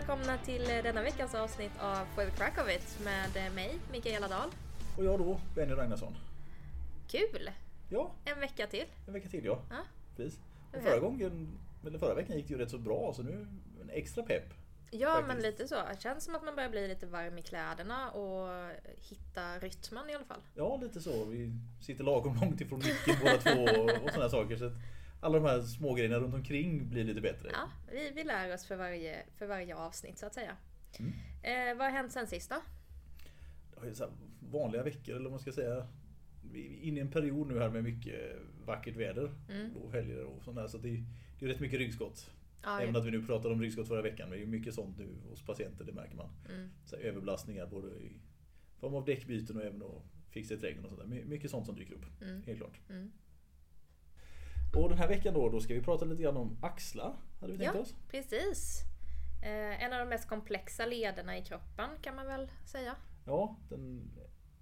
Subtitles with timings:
[0.00, 4.50] välkomna till denna veckans avsnitt av For the Crack of It med mig, Mikaela Dahl.
[4.98, 6.16] Och jag då, Benny Ragnarsson.
[7.08, 7.50] Kul!
[7.88, 8.84] Ja, En vecka till.
[9.06, 9.58] en vecka till ja.
[9.70, 9.76] Ja.
[10.16, 10.40] Precis.
[10.72, 13.46] Och förra gången, eller förra veckan gick det ju rätt så bra så nu
[13.82, 14.44] en extra pepp.
[14.90, 15.28] Ja, Faktiskt.
[15.28, 15.74] men lite så.
[15.74, 20.14] Det känns som att man börjar bli lite varm i kläderna och hitta rytmen i
[20.14, 20.42] alla fall.
[20.54, 21.24] Ja, lite så.
[21.24, 24.56] Vi sitter lagom långt ifrån micken båda två och, och sådana saker.
[24.56, 24.72] Så att
[25.20, 27.48] alla de här små grejerna runt omkring blir lite bättre.
[27.52, 30.56] Ja, vi, vi lär oss för varje, för varje avsnitt så att säga.
[30.98, 31.12] Mm.
[31.42, 32.56] Eh, vad har hänt sen sist då?
[33.82, 34.08] Det här
[34.40, 35.86] vanliga veckor eller vad man ska säga.
[36.52, 39.76] Vi är inne i en period nu här med mycket vackert väder Mm.
[39.76, 40.66] och helger och sånt där.
[40.66, 41.04] Så det är,
[41.38, 42.30] det är rätt mycket ryggskott.
[42.62, 43.00] Ja, Även ja.
[43.00, 44.28] att vi nu pratade om ryggskott förra veckan.
[44.30, 46.30] Men det är mycket sånt nu hos patienter, det märker man.
[46.48, 46.70] Mm.
[46.84, 48.20] så här, överbelastningar både i
[48.78, 51.16] form av däckbyten och även att fixa i trädgården och sånt där.
[51.16, 52.42] My- Mycket sånt som dyker upp, Mm.
[52.42, 52.80] helt klart.
[52.90, 53.12] Mm.
[54.76, 57.58] Och den här veckan då, då ska vi prata lite grann om axlar, hade vi
[57.58, 57.80] tänkt Ja.
[57.80, 57.94] oss.
[58.10, 58.80] Precis.
[59.42, 62.96] Eh, en av de mest komplexa lederna i kroppen kan man väl säga.
[63.26, 64.10] Ja, den,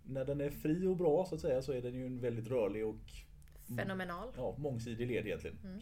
[0.03, 2.47] när den är fri och bra så att säga så är den ju en väldigt
[2.49, 2.97] rörlig och
[3.77, 4.33] Fenomenal.
[4.37, 5.59] ja, mångsidig led egentligen.
[5.65, 5.81] Mm.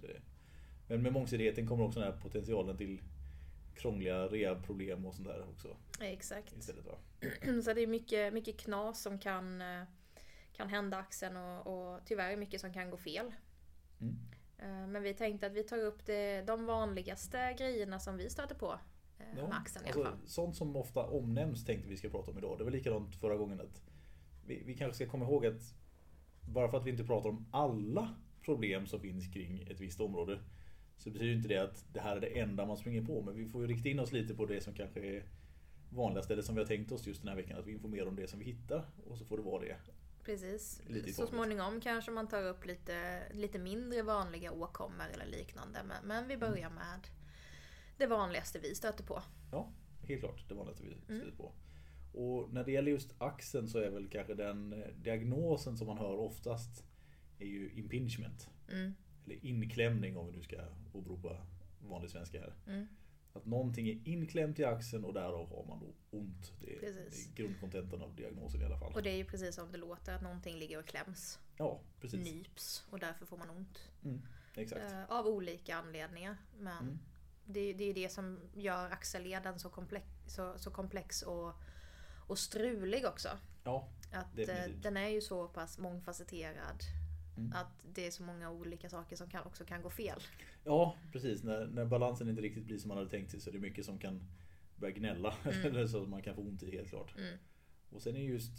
[0.88, 3.02] Men med mångsidigheten kommer också den här potentialen till
[3.74, 6.56] krångliga rehabproblem och sånt där också Exakt.
[6.58, 6.84] istället.
[6.86, 6.98] Va?
[7.64, 9.82] Så det är mycket, mycket knas som kan, eh,
[10.52, 13.32] kan hända axeln och, och tyvärr mycket som kan gå fel.
[14.00, 14.16] Mm.
[14.58, 18.54] Eh, Men vi tänkte att vi tar upp det, de vanligaste grejerna som vi stöter
[18.54, 18.78] på
[19.18, 20.28] eh, Ja, med axeln i alltså, alla fall.
[20.28, 22.58] Sånt som ofta omnämns tänkte vi ska prata om idag.
[22.58, 23.60] Det var likadant förra gången.
[23.60, 23.82] att
[24.46, 25.74] vi, vi kanske ska komma ihåg att
[26.40, 30.38] bara för att vi inte pratar om alla problem som finns kring ett visst område
[30.98, 33.22] så betyder inte det att det här är det enda man springer på.
[33.22, 35.24] Men vi får ju rikta in oss lite på det som kanske är
[35.90, 37.58] vanligast eller som vi har tänkt oss just den här veckan.
[37.58, 39.76] Att vi informerar om det som vi hittar och så får det vara det.
[40.26, 40.82] Precis.
[40.86, 45.78] lite Så småningom kanske man tar upp lite, lite mindre vanliga åkommor eller liknande.
[45.84, 47.00] Men, men vi börjar med
[47.98, 49.22] det vanligaste vi stöter på.
[49.52, 49.72] Ja,
[50.02, 50.48] helt klart.
[50.48, 51.20] Det vanligaste vi Mm.
[51.20, 51.52] stöter på.
[52.12, 55.98] Och när det gäller just axeln så är väl kanske den eh, diagnosen som man
[55.98, 56.84] hör oftast
[57.38, 58.48] är ju impingement.
[58.72, 58.94] Mm,
[59.24, 60.56] Eller inklämning om vi nu ska
[60.92, 61.46] åberopa
[61.80, 62.54] vanlig svenska här.
[62.66, 62.86] mm,
[63.36, 66.52] Att någonting är inklämt i axeln och därav har man då ont.
[66.60, 67.34] Det är, Precis.
[67.34, 68.92] grundkontentan av diagnosen i alla fall.
[68.92, 72.20] Och det är ju precis som det låter, att någonting ligger och kläms, Ja, precis.
[72.32, 73.78] nyps och därför får man ont.
[74.04, 74.22] Mm,
[74.54, 74.82] exakt.
[74.92, 76.36] Eh, av olika anledningar.
[76.58, 76.98] Men Mm.
[77.44, 81.52] det, är- det är det som gör axelleden så komplex, så, så komplex och,
[82.26, 83.28] och strulig också.
[83.64, 86.82] Ja, Att eh, den är ju så pass mångfacetterad.
[87.36, 87.52] Mm.
[87.52, 90.20] Att det är så många olika saker som kan, också kan gå fel.
[90.66, 91.42] Ja, precis.
[91.42, 93.84] När, när balansen inte riktigt blir som man hade tänkt sig så är det mycket
[93.84, 94.22] som kan
[94.76, 95.34] börja gnälla.
[95.44, 95.66] Mm.
[95.66, 97.14] Eller så att man kan få ont i helt klart.
[97.18, 97.38] Mm.
[97.90, 98.52] Och sen är just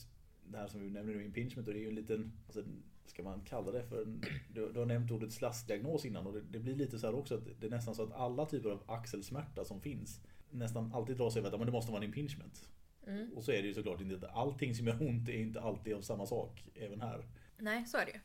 [0.44, 2.64] det här som vi nämner nu, impingement, och det är ju en liten, alltså,
[3.06, 4.24] ska man kalla det för, en,
[4.54, 7.36] du, du har nämnt ordet slaskdiagnos innan och det, det blir lite så här också
[7.36, 11.38] att det är nästan så att alla typer av axelsmärta som finns nästan alltid dras
[11.38, 12.70] över att men det måste vara en impingement.
[13.08, 13.34] Mm.
[13.36, 16.02] Och så är det ju såklart inte, allting som gör ont är inte alltid av
[16.02, 17.26] samma sak, även här.
[17.58, 18.20] Nej, så är det ju.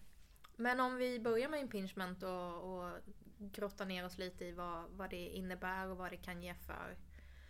[0.57, 2.91] Men om vi börjar med impingement och, och
[3.53, 6.97] grottar ner oss lite i vad, vad det innebär och vad det kan ge för,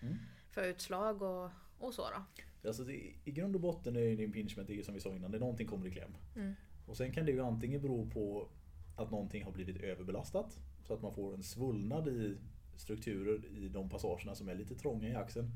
[0.03, 0.17] Mm.
[0.51, 2.25] för utslag och, och så då.
[2.69, 2.93] Alltså det,
[3.25, 5.41] I grund och botten är en impingement, det är som vi sa innan, det är
[5.41, 6.15] någonting kommer i kläm.
[6.37, 6.55] Mm.
[6.87, 8.49] Och sen kan det ju antingen bero på
[8.97, 10.59] att någonting har blivit överbelastat.
[10.85, 12.37] Så att man får en svullnad i
[12.77, 15.51] strukturer i de passagerna som är lite trånga i axeln.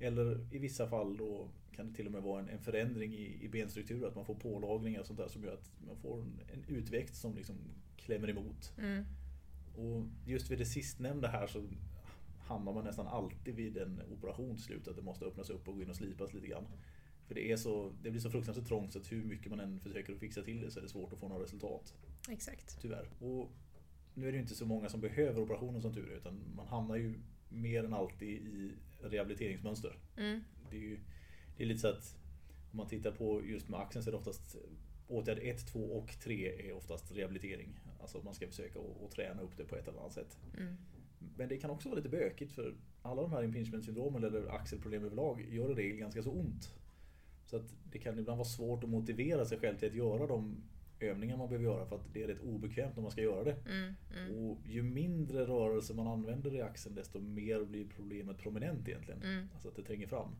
[0.00, 3.44] Eller i vissa fall då kan det till och med vara en, en förändring i,
[3.44, 4.08] i benstrukturer.
[4.08, 7.16] Att man får pålagringar och sånt där som gör att man får en, en utväxt
[7.16, 7.56] som liksom
[7.96, 8.72] klämmer emot.
[8.78, 9.04] Mm.
[9.76, 11.68] Och just vid det sistnämnda här så
[12.38, 14.88] hamnar man nästan alltid vid en operation till slut.
[14.88, 16.66] Att det måste öppnas upp och gå in och slipas lite grann.
[17.26, 19.80] För det, är så, det blir så fruktansvärt trångt så att hur mycket man än
[19.80, 21.94] försöker att fixa till det så är det svårt att få några resultat.
[22.28, 22.78] Exakt.
[22.80, 23.08] Tyvärr.
[23.20, 23.50] Och
[24.14, 26.66] nu är det ju inte så många som behöver operationen som tur är, utan man
[26.66, 27.14] hamnar ju
[27.48, 29.98] mer än alltid i rehabiliteringsmönster.
[30.16, 30.40] Mm.
[30.70, 30.98] Det är, ju,
[31.56, 32.16] det är lite så att
[32.70, 34.56] om man tittar på just med axeln så är det oftast
[35.08, 37.80] åtgärd 1, 2 och 3 är oftast rehabilitering.
[38.06, 40.38] Alltså man ska försöka att, att träna upp det på ett eller annat sätt.
[40.58, 40.76] Mm.
[41.36, 45.04] Men det kan också vara lite bökigt för alla de här impingement syndromen eller axelproblem
[45.04, 46.74] överlag gör i regel ganska så ont.
[47.46, 50.62] Så att det kan ibland vara svårt att motivera sig själv till att göra de
[51.00, 53.56] övningar man behöver göra för att det är rätt obekvämt när man ska göra det.
[53.66, 53.94] Mm.
[54.16, 54.34] Mm.
[54.34, 59.22] Och ju mindre rörelse man använder i axeln desto mer blir problemet prominent egentligen.
[59.22, 59.48] Mm.
[59.52, 60.36] Alltså att det tränger fram.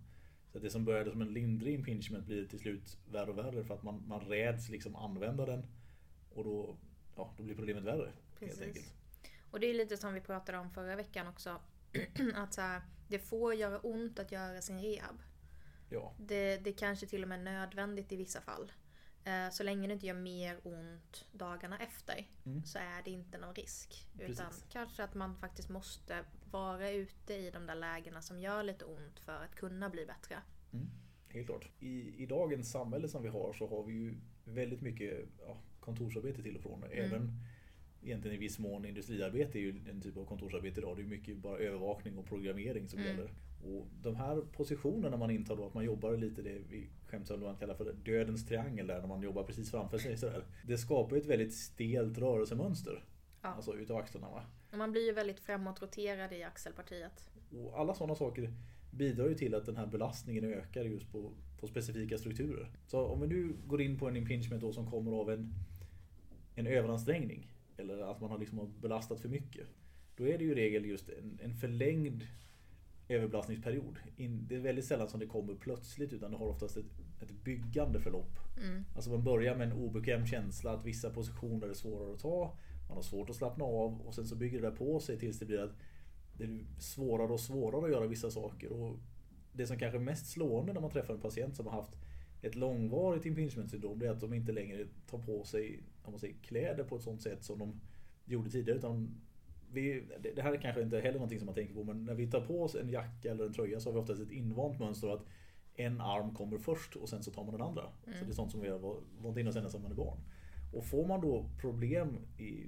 [0.52, 3.64] Så att det som började som en lindrig impingement blir till slut värre och värre
[3.64, 5.66] för att man, man räds liksom använda den.
[6.30, 6.76] Och då,
[7.16, 8.12] ja, då blir problemet värre.
[8.40, 8.92] Helt enkelt.
[9.50, 11.60] Och det är lite som vi pratade om förra veckan också.
[12.34, 15.16] att så här, det får göra ont att göra sin rehab.
[15.88, 18.72] Ja, Det, det kanske till och med är nödvändigt i vissa fall.
[19.24, 22.64] Eh, Så länge det inte gör mer ont dagarna efter Mm.
[22.64, 24.06] så är det inte någon risk.
[24.18, 24.64] Utan Precis.
[24.68, 29.20] kanske att man faktiskt måste vara ute i de där lägena som gör lite ont
[29.20, 30.36] för att kunna bli bättre.
[30.72, 30.86] Mm,
[31.28, 31.68] helt klart.
[31.78, 34.14] I, I dagens samhälle som vi har så har vi ju
[34.44, 36.84] väldigt mycket ja, kontorsarbete till och från.
[36.84, 37.04] Mm.
[37.04, 37.32] Även
[38.02, 40.96] egentligen i viss mån industriarbete är ju en typ av kontorsarbete idag.
[40.96, 43.10] Det är mycket bara övervakning och programmering som Mm.
[43.10, 43.30] gäller.
[43.64, 47.56] Och de här positionerna man intar då, att man jobbar lite det vi skämtsamt man
[47.56, 50.44] kallar för dödens triangel där, när man jobbar precis framför sig sådär.
[50.66, 53.04] Det skapar ett väldigt stelt rörelsemönster.
[53.42, 53.48] Ja.
[53.48, 54.30] Alltså utav axlarna.
[54.30, 54.42] Va?
[54.76, 57.30] Man blir ju väldigt framåtroterad i axelpartiet.
[57.50, 58.52] Och alla sådana saker
[58.90, 62.70] bidrar ju till att den här belastningen ökar just på, på specifika strukturer.
[62.86, 65.54] Så om vi nu går in på en impingement då som kommer av en,
[66.56, 69.66] en överansträngning eller att man har liksom belastat för mycket.
[70.16, 72.26] Då är det ju i regel just en, en förlängd
[73.08, 73.98] överbelastningsperiod.
[74.16, 76.86] In, det är väldigt sällan som det kommer plötsligt utan det har oftast ett,
[77.22, 78.38] ett byggande förlopp.
[78.62, 78.84] Mm.
[78.94, 82.56] Alltså man börjar med en obekväm känsla att vissa positioner är svårare att ta.
[82.88, 85.38] Man har svårt att slappna av och sen så bygger det där på sig tills
[85.38, 85.76] det blir att
[86.38, 88.72] det är svårare och svårare att göra vissa saker.
[88.72, 88.98] Och
[89.52, 91.96] det som kanske är mest slående när man träffar en patient som har haft
[92.42, 96.20] ett långvarigt impingement syndrom det är att de inte längre tar på sig om man
[96.20, 97.80] säger, kläder på ett sånt sätt som de
[98.24, 98.78] gjorde tidigare.
[98.78, 99.20] Utan
[99.72, 100.04] vi,
[100.34, 102.40] det här är kanske inte heller någonting som man tänker på men när vi tar
[102.40, 105.26] på oss en jacka eller en tröja så har vi oftast ett invant mönster att
[105.74, 107.82] en arm kommer först och sen så tar man den andra.
[108.04, 110.18] Så det är sånt som vi har vant in oss ända sedan man är barn.
[110.72, 112.66] Och får man då problem i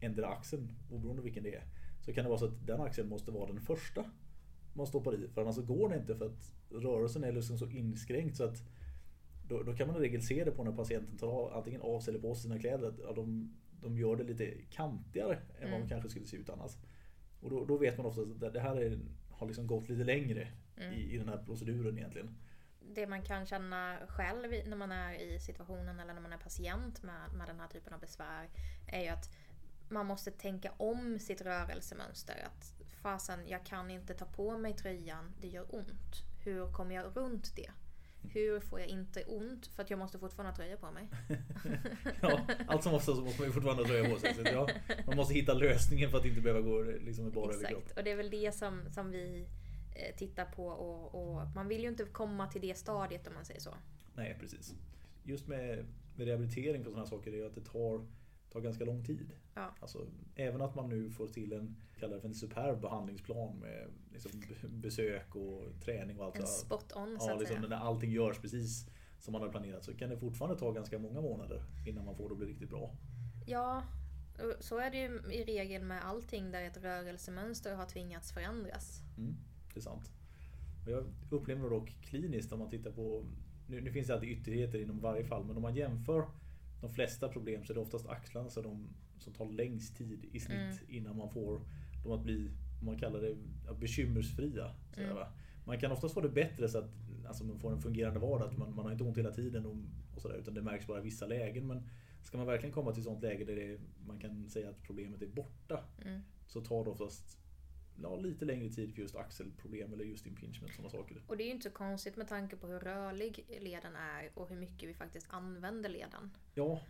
[0.00, 1.64] ändra axeln, oberoende vilken det är,
[2.00, 4.04] så kan det vara så att den axeln måste vara den första
[4.74, 5.28] man stoppar i.
[5.28, 8.62] För annars så går det inte för att rörelsen är liksom så inskränkt så att
[9.48, 12.00] då, då kan man i regel se det på när patienten tar av, antingen av
[12.00, 12.88] sig eller på sig sina kläder.
[13.10, 15.80] Att de, de gör det lite kantigare än vad Mm.
[15.80, 16.72] de kanske skulle se ut annars.
[17.40, 18.98] Och då, då vet man ofta att det- här är,
[19.30, 20.92] har liksom gått lite längre Mm.
[20.92, 22.36] i, i den här proceduren egentligen.
[22.94, 27.02] Det man kan känna själv när man är i situationen eller när man är patient
[27.02, 28.48] med, med den här typen av besvär
[28.86, 29.30] är ju att
[29.88, 32.46] man måste tänka om sitt rörelsemönster.
[32.46, 36.22] Att fasen, jag kan inte ta på mig tröjan, det gör ont.
[36.44, 37.70] Hur kommer jag runt det?
[38.22, 39.66] Hur får jag inte ont?
[39.66, 41.08] För att jag måste fortfarande ha tröja på mig.
[42.22, 44.34] ja, allt som oftast så måste man ju fortfarande ha tröja på sig.
[44.34, 44.68] Så ja,
[45.06, 47.82] man måste hitta lösningen för att inte behöva gå liksom med bara överkropp.
[47.82, 49.46] Exakt, och det är väl det som, som vi
[49.94, 53.44] eh, tittar på och, och man vill ju inte komma till det stadiet om man
[53.44, 53.74] säger så.
[54.14, 54.74] Nej, precis.
[55.24, 55.86] Just med,
[56.16, 58.06] med rehabilitering på sådana här saker är ju att det tar,
[58.52, 59.32] tar ganska lång tid.
[59.54, 59.74] Ja.
[59.80, 63.88] Alltså, även att man nu får till en, kallar det för en superb behandlingsplan med
[64.12, 64.30] liksom
[64.68, 66.38] besök och träning och allt.
[66.38, 67.68] En spot on så ja, att liksom, säga.
[67.68, 71.20] när allting görs precis som man har planerat så kan det fortfarande ta ganska många
[71.20, 72.96] månader innan man får det att bli riktigt bra.
[73.46, 73.82] Ja,
[74.60, 79.02] så är det ju i regel med allting där ett rörelsemönster har tvingats förändras.
[79.16, 79.36] Mm,
[79.74, 80.12] det är sant.
[80.86, 83.24] Jag upplever dock kliniskt om man tittar på,
[83.66, 86.28] nu, nu finns det alltid ytterligheter inom varje fall, men om man jämför
[86.80, 88.88] de flesta problem så är det oftast axlarna så de,
[89.18, 90.76] som tar längst tid i snitt Mm.
[90.88, 91.60] innan man får
[92.02, 92.50] dem att bli,
[92.82, 93.36] man kallar det,
[93.80, 94.74] bekymmersfria.
[94.94, 95.26] sådär, Mm.
[95.64, 96.90] Man kan oftast få det bättre så att
[97.26, 99.76] alltså, man får en fungerande vardag, att man, man har inte ont hela tiden och,
[100.16, 101.66] och sådär, utan det märks bara i vissa lägen.
[101.66, 101.88] Men
[102.22, 105.22] ska man verkligen komma till ett sånt läge där det, man kan säga att problemet
[105.22, 106.20] är borta, Mm.
[106.46, 107.38] så tar det oftast
[108.02, 111.22] ja, lite längre tid för just axelproblem eller just impingement sådana saker.
[111.26, 114.48] Och det är ju inte så konstigt med tanke på hur rörlig leden är och
[114.48, 116.30] hur mycket vi faktiskt använder leden.
[116.54, 116.80] Ja,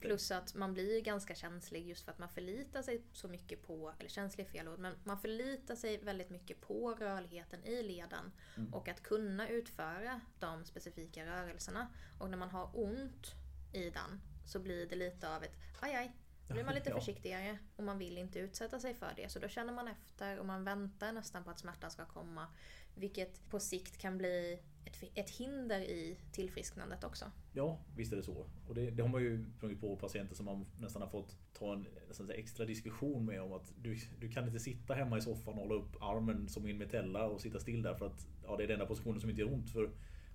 [0.00, 3.92] Plus att man blir ganska känslig just för att man förlitar sig så mycket på,
[3.98, 8.32] eller känslig är fel ord, men man förlitar sig väldigt mycket på rörligheten i leden
[8.56, 8.74] Mm.
[8.74, 11.88] och att kunna utföra de specifika rörelserna.
[12.18, 13.34] Och när man har ont
[13.72, 16.12] i den så blir det lite av ett aj aj.
[16.48, 16.96] Då blir man lite Ja.
[16.96, 19.28] försiktigare och man vill inte utsätta sig för det.
[19.32, 22.46] Så då känner man efter och man väntar nästan på att smärtan ska komma.
[22.94, 27.24] Vilket på sikt kan bli ett, ett hinder i tillfrisknandet också.
[27.52, 28.46] ja, visst är det så.
[28.68, 31.72] Och det, det har man ju sprungit på patienter som man nästan har fått ta
[31.72, 35.54] en nästan extra diskussion med om att du, du kan inte sitta hemma i soffan
[35.54, 38.56] och hålla upp armen som i en metella och sitta still där för att ja,
[38.56, 39.70] det är den enda positionen som inte gör ont.
[39.70, 39.90] För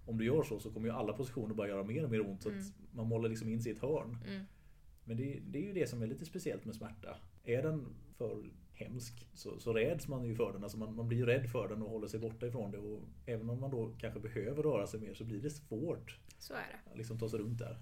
[0.05, 2.43] om du gör så så kommer ju alla positioner bara göra mer och mer ont.
[2.43, 2.61] Så Mm.
[2.61, 4.17] att man målar liksom in sig i ett hörn.
[4.27, 4.45] Mm.
[5.11, 7.17] Men det, det är ju det som är lite speciellt med smärta.
[7.43, 10.63] Är den för hemsk så, så räds man ju för den.
[10.63, 12.77] Alltså man, man blir ju rädd för den och håller sig borta ifrån det.
[12.77, 16.53] Och även om man då kanske behöver röra sig mer så blir det svårt Så
[16.53, 16.91] är det.
[16.91, 17.81] att liksom ta sig runt där.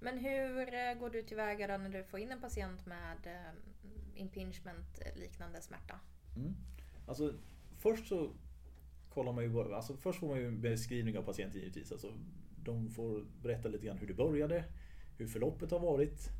[0.00, 3.54] Men hur eh, går du tillväga då när du får in en patient med eh,
[4.14, 6.00] impingement-liknande smärta?
[6.36, 6.54] Mm.
[7.06, 7.34] Alltså,
[7.78, 8.30] först så
[9.08, 11.92] kollar man ju alltså först får man ju en beskrivning av patienten givetvis.
[11.92, 12.12] Alltså,
[12.64, 14.64] de får berätta lite grann hur det började,
[15.20, 16.30] hur förloppet har varit,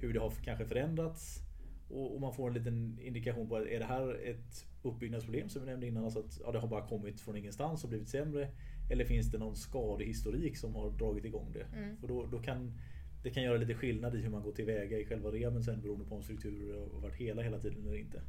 [0.00, 1.42] hur det har kanske förändrats
[1.88, 5.70] och, och man får en liten indikation på, är det här ett uppbyggnadsproblem som vi
[5.70, 8.48] nämnde innan, alltså att ja, det har bara kommit från ingenstans och blivit sämre?
[8.90, 11.78] Eller finns det någon skadehistorik som har dragit igång det?
[11.78, 11.96] Mm.
[11.96, 12.72] För då, då kan
[13.22, 16.04] det kan göra lite skillnad i hur man går tillväga i själva rehaben sen beroende
[16.04, 18.22] på om strukturer har varit hela hela tiden eller inte.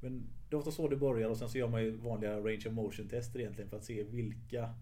[0.00, 2.62] Men det är ofta så det börjar och sen så gör man ju vanliga range
[2.66, 4.74] of motion tester egentligen för att se vilka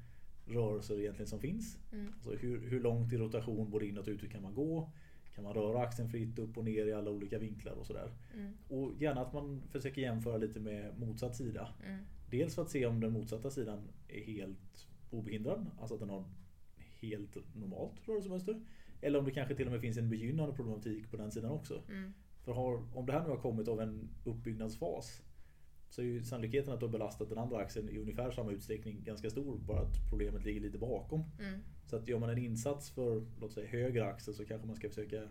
[0.48, 1.78] rörelser egentligen som finns.
[1.92, 2.12] Mm.
[2.14, 4.90] Alltså hur, hur långt i rotation både inåt och utåt kan man gå?
[5.34, 8.12] Kan man röra axeln fritt upp och ner i alla olika vinklar och sådär.
[8.34, 8.52] Mm.
[8.68, 11.68] Och gärna att man försöker jämföra lite med motsatt sida.
[11.86, 12.04] Mm.
[12.30, 16.24] Dels för att se om den motsatta sidan är helt obehindrad, alltså att den har
[17.00, 18.60] helt normalt rörelsemönster.
[19.00, 21.82] Eller om det kanske till och med finns en begynnande problematik på den sidan också.
[21.88, 22.12] Mm.
[22.44, 25.22] För har, om det här nu har kommit av en uppbyggnadsfas
[25.90, 29.02] så är ju sannolikheten att du har belastat den andra axeln i ungefär samma utsträckning
[29.04, 29.58] ganska stor.
[29.58, 31.24] Bara att problemet ligger lite bakom.
[31.40, 31.60] Mm.
[31.86, 34.88] Så att gör man en insats för låt säga höger axel så kanske man ska
[34.88, 35.28] försöka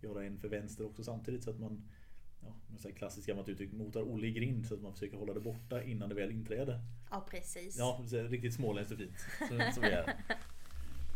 [0.00, 1.82] göra en för vänster också samtidigt så att man
[2.44, 2.54] Ja,
[2.84, 5.82] med klassiskt gammalt uttryck, motar Olle i grind så att man försöker hålla det borta
[5.82, 6.80] innan det väl inträder.
[7.10, 7.78] Ja, precis.
[7.78, 9.18] Ja, riktigt småländskt och fint.
[9.38, 10.14] Så, så, är.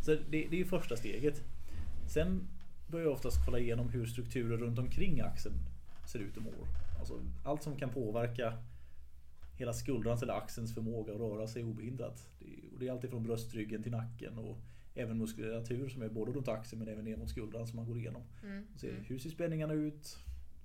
[0.02, 1.42] så det, det är första steget.
[2.08, 2.48] Sen
[2.90, 5.54] börjar jag oftast kolla igenom hur strukturer runt omkring axeln
[6.06, 6.66] ser ut och mår.
[6.98, 8.52] Alltså, allt som kan påverka
[9.56, 12.28] hela skuldrans eller axelns förmåga att röra sig obehindrat.
[12.38, 14.58] Det och det är alltid från bröstryggen till nacken och
[14.94, 17.98] även muskulatur som är både runt axeln men även ner mot skuldran som man går
[17.98, 18.22] igenom.
[18.42, 18.64] Mm.
[18.74, 19.04] Och ser Mm.
[19.04, 20.18] hur ser spänningarna ut?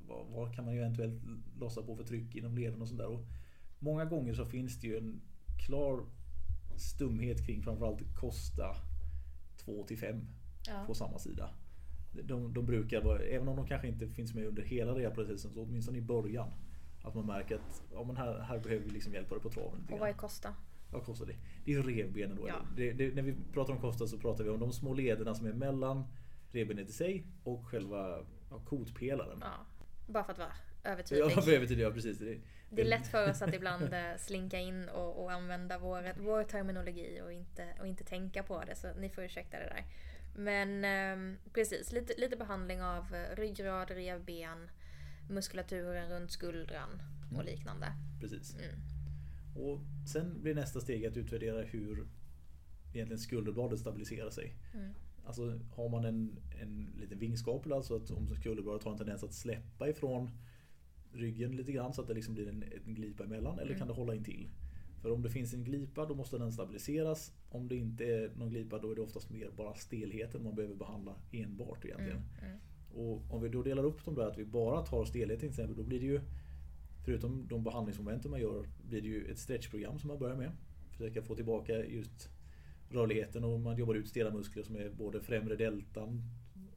[0.07, 1.21] Vad, vad kan man eventuellt
[1.59, 3.07] lossa på för tryck inom leden och sådär.
[3.07, 3.25] Och
[3.79, 5.21] Många gånger så finns det ju en
[5.67, 6.05] klar
[6.77, 8.75] stumhet kring framförallt kosta
[9.57, 10.27] 2 till 5
[10.67, 10.83] Ja.
[10.87, 11.49] på samma sida.
[12.23, 15.97] De, de brukar även om de kanske inte finns med under hela rehabprocessen, så åtminstone
[15.97, 16.49] i början.
[17.03, 19.87] Att man märker att ja, men här, här behöver vi liksom hjälpa dig på traven.
[19.91, 20.13] Och vad är.
[20.13, 20.55] Kosta?
[20.91, 21.35] Vad kostar det?
[21.65, 22.47] Det är revbenen då.
[22.47, 22.55] Ja.
[22.75, 25.47] Det, det, när vi pratar om kosta så pratar vi om de små lederna som
[25.47, 26.05] är mellan
[26.51, 29.39] revbenet i sig och själva ja, kotpelaren.
[29.41, 29.65] Ja.
[30.07, 30.53] Bara för att vara
[30.83, 31.25] övertydlig.
[31.25, 32.17] Ja, för övrigt, ja precis.
[32.17, 32.37] Det,
[32.69, 36.43] Det är lätt för oss att ibland eh, slinka in och, och använda vår, vår
[36.43, 38.75] terminologi och inte, och inte tänka på det.
[38.75, 39.85] Så ni får ursäkta det där.
[40.35, 44.69] Men ehm, precis, lite, lite behandling av eh, ryggrad, revben,
[45.31, 47.45] muskulaturen runt skuldran och Mm.
[47.45, 47.87] liknande.
[48.19, 48.55] Precis.
[48.55, 48.75] Mm.
[49.55, 52.07] Och sen blir nästa steg att utvärdera hur
[52.93, 54.55] egentligen skulderbladet stabiliserar sig.
[54.73, 54.93] Mm.
[55.25, 59.33] Alltså har man en, en liten vingskapel, alltså att om skulderbladet har en tendens att
[59.33, 60.29] släppa ifrån
[61.13, 63.93] ryggen lite grann så att det liksom blir en, en glipa emellan eller kan det
[63.93, 64.49] hålla in till?
[65.01, 67.33] För om det finns en glipa då måste den stabiliseras.
[67.49, 70.75] Om det inte är någon glipa då är det oftast mer bara stelheten man behöver
[70.75, 72.17] behandla enbart egentligen.
[72.17, 72.45] Mm.
[72.49, 72.59] Mm.
[72.95, 75.77] Och om vi då delar upp dem där att vi bara tar stelheten till exempel
[75.77, 76.21] då blir det ju
[77.05, 80.51] Förutom de behandlingsmomenten man gör blir det ju ett stretchprogram som man börjar med.
[80.91, 82.29] Försöka få tillbaka just
[82.89, 86.21] rörligheten och man jobbar ut stela muskler som är både främre deltan,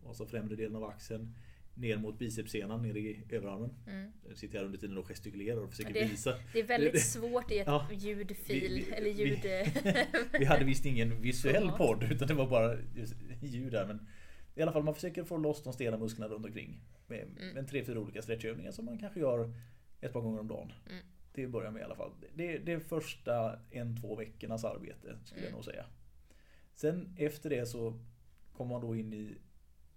[0.06, 1.34] alltså främre delen av axeln,
[1.74, 3.70] ner mot bicepssenan ner i överarmen.
[3.86, 4.12] Mm.
[4.28, 6.34] Jag sitter här under tiden och gestikulerar och försöker det- visa.
[6.52, 7.86] Det är väldigt svårt i ett Ja.
[7.92, 9.38] ljudfil, Vi- vi- eller vi- ljud...
[10.38, 12.76] Vi hade visst ingen visuell podd utan det var bara
[13.42, 13.86] ljud där.
[13.86, 14.06] Men
[14.54, 16.80] i alla fall man försöker få loss de stela musklerna runt omkring.
[17.06, 17.54] Med, Mm.
[17.54, 19.54] med tre, fyra olika stretchövningar som man kanske gör
[20.00, 20.72] ett par gånger om dagen.
[20.90, 21.04] Mm.
[21.32, 22.10] Det börjar med i alla fall.
[22.34, 25.54] Det, det är första en, två veckornas arbete skulle jag Mm.
[25.56, 25.86] nog säga.
[26.74, 27.98] Sen efter det så
[28.52, 29.36] kommer man då in i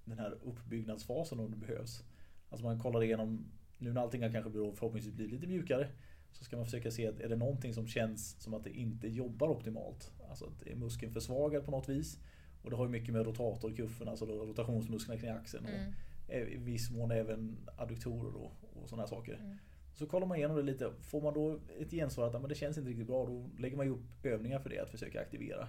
[0.06, 2.04] den här uppbyggnadsfasen om det behövs.
[2.50, 3.46] Alltså man kollar igenom,
[3.78, 5.88] nu när allting kanske blir- förhoppningsvis blir lite mjukare.
[6.32, 9.08] Så ska man försöka se att är det någonting som känns som att det inte
[9.08, 10.12] jobbar optimalt.
[10.30, 12.20] Alltså att är muskeln försvagad på något vis.
[12.68, 15.66] Och det har ju mycket med rotatorkuffen, alltså då rotationsmusklerna kring axeln.
[15.66, 15.94] Mm.
[16.28, 19.34] Och i viss mån även adduktorer och, och sådana här saker.
[19.34, 19.58] Mm.
[19.94, 20.92] Så kollar man igenom det lite.
[21.02, 23.78] Får man då ett gensvar att "Ja, men det känns inte riktigt bra, då lägger
[23.78, 25.68] man ju upp övningar för det att försöka aktivera.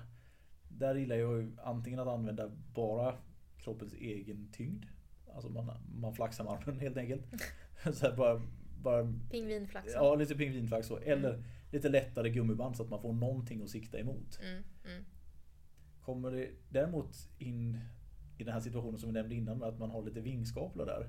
[0.68, 3.14] Där gillar jag ju antingen att använda bara
[3.58, 4.84] kroppens egen tyngd.
[5.34, 7.22] Alltså man, man flaxar med armen helt enkelt.
[7.92, 8.42] Så bara,
[8.82, 9.92] bara Pingvinflaxen.
[9.94, 10.96] Ja, lite pingvinflax så.
[10.98, 14.40] Eller lite lättare gummiband så att man får någonting att sikta emot.
[14.42, 14.62] Mm.
[14.84, 15.04] Mm.
[16.08, 17.78] Kommer det däremot in
[18.38, 21.08] i den här situationen som vi nämnde innan med att man har lite vingskaplar där.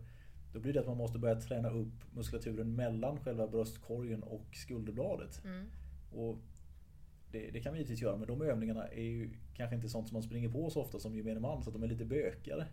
[0.53, 5.43] Då blir det att man måste börja träna upp muskulaturen mellan själva bröstkorgen och skulderbladet.
[5.45, 5.65] Mm.
[6.11, 6.37] Och
[7.31, 10.15] det, det kan vi givetvis göra men de övningarna är ju kanske inte sånt som
[10.15, 12.67] man springer på så ofta som gemene man så att de är lite bökigare.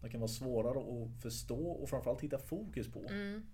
[0.00, 3.08] De kan vara svårare att förstå och framförallt hitta fokus på.
[3.08, 3.46] Mm.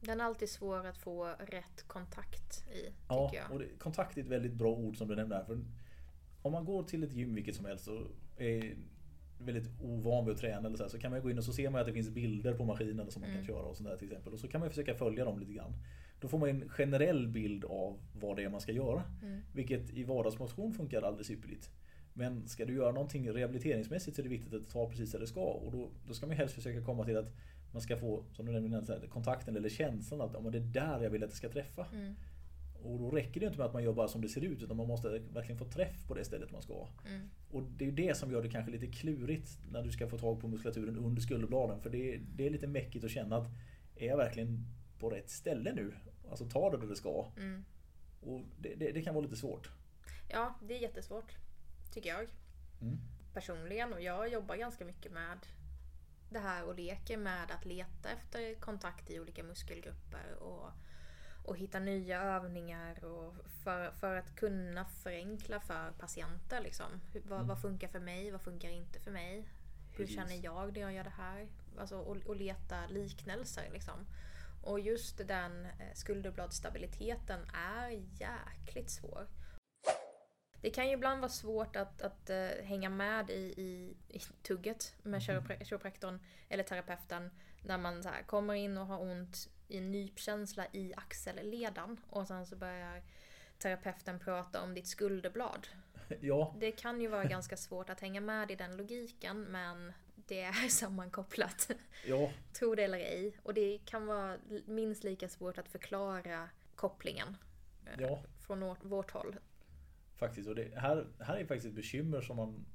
[0.00, 3.52] Den är alltid svår att få rätt kontakt i, Ja, jag.
[3.52, 5.44] och det, kontakt är ett väldigt bra ord som du nämnde här.
[5.44, 5.58] För
[6.46, 8.02] om man går till ett gym vilket som helst och
[8.36, 8.76] är
[9.38, 11.52] väldigt ovan vid att träna eller så, här, så kan man gå in och så
[11.52, 13.46] ser man att det finns bilder på maskinen som man kan Mm.
[13.46, 14.32] köra och sånt där till exempel.
[14.32, 15.72] Och så kan man försöka följa dem lite grann.
[16.20, 19.02] Då får man en generell bild av vad det är man ska göra.
[19.22, 19.40] Mm.
[19.52, 21.70] Vilket i vardagsmotion funkar alldeles ypperligt.
[22.14, 25.18] Men ska du göra någonting rehabiliteringsmässigt så är det viktigt att det tar precis där
[25.18, 25.40] det ska.
[25.44, 27.32] Och då, då ska man helst försöka komma till att
[27.72, 31.10] man ska få, som du nämnde, kontakten eller känslan att ja, det är där jag
[31.10, 31.86] vill att det ska träffa.
[31.92, 32.14] Mm.
[32.86, 34.76] Och då räcker det inte med att man gör bara som det ser ut utan
[34.76, 36.88] man måste verkligen få träff på det stället man ska.
[37.06, 37.30] Mm.
[37.50, 40.40] Och det är det som gör det kanske lite klurigt när du ska få tag
[40.40, 41.80] på muskulaturen under skulderbladen.
[41.80, 43.48] För det är, det är lite mäckigt att känna att
[43.96, 44.66] är jag verkligen
[44.98, 45.94] på rätt ställe nu?
[46.30, 47.32] Alltså ta det där det ska.
[47.36, 47.64] Mm.
[48.20, 49.70] Och det, det, det kan vara lite svårt.
[50.28, 51.36] Ja, det är jättesvårt.
[51.92, 52.26] Tycker jag.
[52.80, 52.98] Mm.
[53.34, 53.92] Personligen.
[53.92, 55.38] Och jag jobbar ganska mycket med
[56.30, 60.34] det här och leker med att leta efter kontakt i olika muskelgrupper.
[60.40, 60.70] Och,
[61.46, 63.34] och hitta nya övningar och
[63.64, 66.60] för, för att kunna förenkla för patienter.
[66.60, 67.00] Liksom.
[67.12, 67.48] Hur, vad, Mm.
[67.48, 68.30] vad funkar för mig?
[68.30, 69.48] Vad funkar inte för mig?
[69.90, 70.16] Hur Precis.
[70.16, 71.48] känner jag när jag gör det här?
[71.78, 73.70] Alltså, och, och leta liknelser.
[73.72, 74.06] Liksom.
[74.62, 77.88] Och just den eh, skulderbladsstabiliteten är
[78.20, 79.26] jäkligt svår.
[80.60, 84.94] Det kan ju ibland vara svårt att, att eh, hänga med i, i, i tugget
[85.02, 87.30] med kiropra- kiropraktorn eller terapeuten
[87.62, 92.26] när man så här, kommer in och har ont i en nypkänsla i axelleden och
[92.26, 93.02] sen så börjar
[93.58, 95.68] terapeuten prata om ditt skulderblad.
[96.20, 100.40] Ja, Det kan ju vara ganska svårt att hänga med i den logiken men det
[100.40, 101.70] är sammankopplat.
[102.06, 103.36] ja, Tro det eller ej.
[103.42, 107.36] Och det kan vara minst lika svårt att förklara kopplingen
[107.86, 108.22] eh, ja.
[108.46, 109.36] från vårt, håll.
[110.16, 110.48] Faktiskt.
[110.48, 112.66] Och det här, här är faktiskt ett bekymmer som man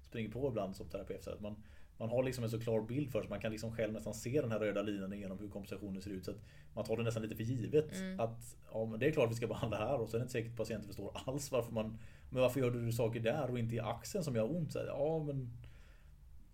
[0.00, 1.26] springer på ibland som terapeut.
[1.26, 1.64] Att man,
[1.98, 3.30] man har liksom en så klar bild för sig.
[3.30, 6.24] Man kan liksom själv nästan se den här röda linjen igenom hur kompensationen ser ut.
[6.24, 6.40] Så att
[6.74, 7.92] man tar det nästan lite för givet.
[7.96, 8.20] Mm.
[8.20, 10.50] Att ja, det är klart vi ska behandla här och så är det inte säkert
[10.50, 11.98] att patienten förstår alls varför man
[12.30, 14.72] Men varför gör du saker där och inte i axeln som gör ont?
[14.72, 15.50] Så här, ja men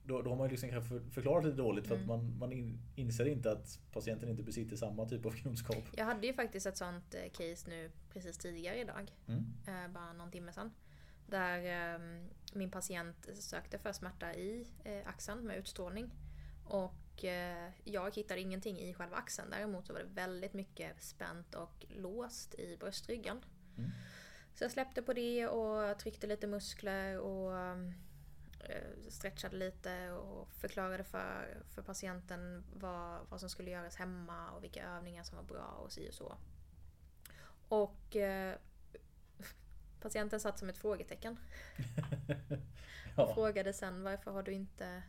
[0.05, 2.09] då, då har man liksom kanske för- förklarat lite dåligt för att Mm.
[2.09, 5.85] man, man in, inser inte att patienten inte besitter samma typ av kunskap.
[5.97, 9.13] Jag hade ju faktiskt ett sånt eh, case nu precis tidigare idag.
[9.29, 9.45] Mm.
[9.67, 10.71] eh, bara någon timme sedan.
[11.33, 12.01] Där eh,
[12.53, 16.11] min patient sökte för smärta i eh, axeln med utstrålning.
[16.65, 19.51] Och eh, jag hittade ingenting i själva axeln.
[19.51, 23.45] Däremot så var det väldigt mycket spänt och låst i bröstryggen.
[23.79, 23.91] Mm.
[24.55, 31.05] Så jag släppte på det och tryckte lite muskler och eh, stretchade lite och förklarade
[31.05, 35.66] för, för patienten vad, vad som skulle göras hemma och vilka övningar som var bra
[35.85, 36.37] och si och så.
[37.68, 38.57] Och eh,
[40.03, 41.38] patienten satt som ett frågetecken.
[43.17, 43.35] Och ja.
[43.35, 45.03] frågade sen varför har du inte...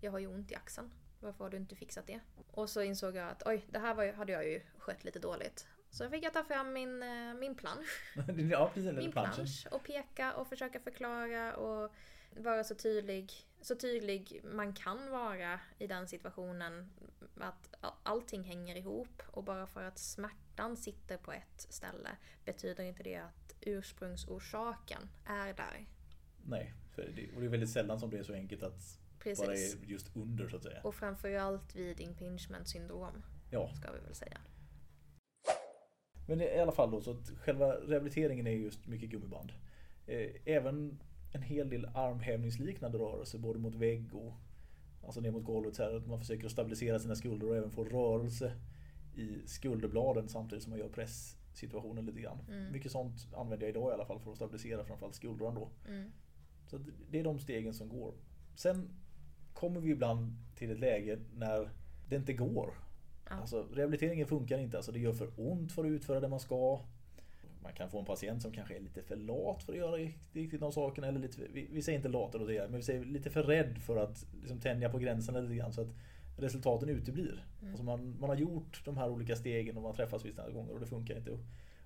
[0.00, 0.90] Jag har ju ont i axeln.
[1.20, 2.20] Varför har du inte fixat det?
[2.50, 5.66] Och så insåg jag att oj, det här var hade jag ju skött lite dåligt.
[5.90, 8.14] Så fick jag ta fram min, eh, min plansch.
[8.50, 8.92] ja, precis.
[8.92, 11.92] Min plansch och peka och försöka förklara och
[12.36, 16.90] vara så tydlig, så tydlig man kan vara i den situationen.
[17.40, 22.10] Att allting hänger ihop och bara för att smärtan sitter på ett ställe
[22.44, 25.86] betyder inte det att ursprungsorsaken är där.
[26.44, 29.34] Nej, för det, och det är väldigt sällan som det är så enkelt att bara
[29.34, 29.74] Precis.
[29.82, 30.80] är just under så att säga.
[30.84, 34.38] Och framförallt vid impingement syndrom, Ja, ska vi väl säga.
[36.28, 39.52] men i alla fall då så att själva rehabiliteringen är just mycket gummiband.
[40.06, 40.98] Eh, Även
[41.32, 44.32] en hel del armhävningsliknande rörelser både mot vägg och
[45.04, 47.84] alltså ner mot golvet så här, att man försöker stabilisera sina skulder och även få
[47.84, 48.52] rörelse
[49.14, 50.88] i skulderbladen samtidigt som man gör
[51.58, 52.38] presssituationen lite grann.
[52.48, 52.72] Mm.
[52.72, 55.68] Mycket sånt använder jag idag i alla fall för att stabilisera framförallt skuldran då.
[55.88, 56.10] Mm.
[56.66, 56.78] Så
[57.10, 58.14] det är de stegen som går.
[58.54, 58.88] Sen
[59.52, 61.70] kommer vi ibland till ett läge när
[62.08, 62.74] det inte går.
[63.28, 63.34] Ja.
[63.34, 64.76] Alltså, rehabiliteringen funkar inte.
[64.76, 66.80] Alltså, det gör för ont för att utföra det man ska.
[67.62, 69.96] Man kan få en patient som kanske är lite för lat för att göra
[70.32, 71.06] riktigt de sakerna.
[71.06, 73.78] Eller lite, vi, vi säger inte lat eller det, men vi säger lite för rädd
[73.78, 75.94] för att liksom, tänja på gränserna lite grann så att
[76.38, 77.44] resultaten uteblir.
[77.60, 77.72] Mm.
[77.72, 80.80] Alltså man, man har gjort de här olika stegen och man träffas vissa gånger och
[80.80, 81.30] det funkar inte.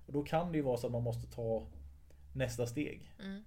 [0.07, 1.67] Och då kan det ju vara så att man måste ta
[2.33, 3.15] nästa steg.
[3.25, 3.43] Mm.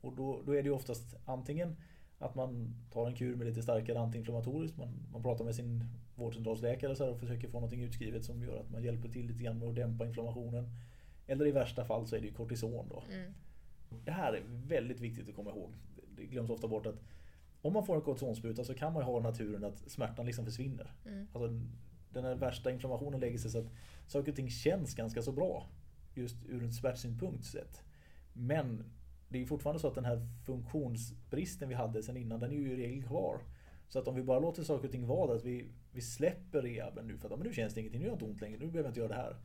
[0.00, 1.76] Och då, då är det ju oftast antingen
[2.18, 4.78] att man tar en kur med lite starkare antiinflammatoriskt.
[4.78, 8.70] Man, man pratar med sin vårdcentralsläkare så och försöker få någonting utskrivet som gör att
[8.70, 10.70] man hjälper till lite grann med att dämpa inflammationen.
[11.26, 13.02] Eller i värsta fall så är det ju kortison då.
[13.10, 13.32] Mm.
[14.04, 15.70] Det här är väldigt viktigt att komma ihåg.
[16.16, 17.00] Det glöms ofta bort att
[17.62, 20.92] om man får en kortisonspruta så kan man ju ha naturen att smärtan liksom försvinner.
[21.06, 21.26] Mm.
[21.32, 21.60] Alltså,
[22.12, 23.70] den här värsta inflammationen lägger sig så att
[24.06, 25.66] saker och ting känns ganska så bra.
[26.14, 27.82] Just ur en smärtsynpunkt sett.
[28.32, 28.84] Men
[29.28, 32.72] det är fortfarande så att den här funktionsbristen vi hade sen innan, den är ju
[32.72, 33.40] i regel kvar.
[33.88, 36.62] Så att om vi bara låter saker och ting vara där, att vi, vi släpper
[36.62, 38.58] rehaben nu för att men nu känns det ingenting, nu gör det inte ont längre,
[38.58, 39.36] nu behöver jag inte göra det här.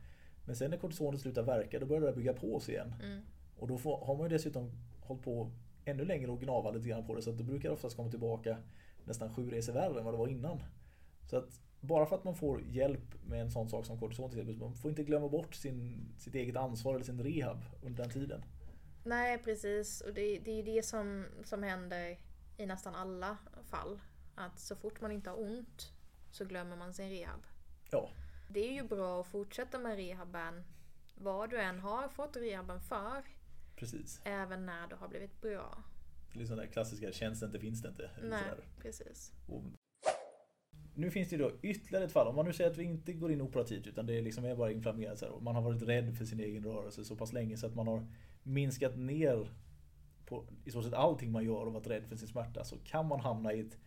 [0.44, 2.94] Men sen när kortisonet slutar verka, då börjar det bygga på sig igen.
[3.02, 3.20] Mm.
[3.56, 5.50] Och då får, har man ju dessutom hållit på
[5.84, 7.22] ännu längre och gnava lite grann på det.
[7.22, 8.56] Så att det brukar oftast komma tillbaka
[9.04, 10.62] nästan sju resor värre än vad det var innan.
[11.30, 14.40] Så att bara för att man får hjälp med en sån sak som kortison till
[14.40, 18.12] exempel, man får inte glömma bort sin, sitt eget ansvar eller sin rehab under den
[18.12, 18.44] tiden.
[19.04, 20.00] Nej, precis.
[20.00, 22.18] Och det, det är det som, som händer
[22.56, 23.36] i nästan alla
[23.70, 24.00] fall.
[24.34, 25.92] Att så fort man inte har ont
[26.30, 27.40] så glömmer man sin rehab.
[27.90, 28.10] Ja,
[28.48, 30.64] Det är ju bra att fortsätta med rehaben
[31.14, 33.22] vad du än har fått rehaben för,
[33.76, 34.20] precis.
[34.24, 35.84] även när du har blivit bra.
[36.34, 38.10] Det är sån där klassiska, känns det inte finns det inte.
[38.22, 38.64] Nej, sådär.
[38.78, 39.32] precis.
[39.48, 39.62] Och
[40.94, 42.26] nu finns det då ytterligare ett fall.
[42.28, 44.70] Om man nu säger att vi inte går in operativt utan det liksom är bara
[44.72, 45.18] inflammerat.
[45.18, 47.66] Så här, och man har varit rädd för sin egen rörelse så pass länge så
[47.66, 48.06] att man har
[48.42, 49.48] minskat ner
[50.26, 52.64] på i stort sett allting man gör och varit rädd för sin smärta.
[52.64, 53.78] Så kan man hamna i ett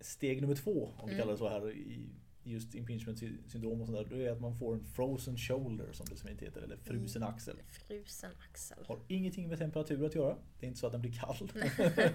[0.00, 1.18] steg nummer två, om vi Mm.
[1.18, 2.10] kallar det så här, i
[2.44, 4.06] just impingement syndrom och sådär.
[4.10, 7.22] Det är att man får en frozen shoulder som det så fint heter, eller frusen
[7.22, 7.34] Mm.
[7.34, 7.56] axel.
[7.70, 8.84] Frusen axel.
[8.86, 10.36] Har ingenting med temperatur att göra.
[10.60, 11.50] Det är inte så att den blir kall.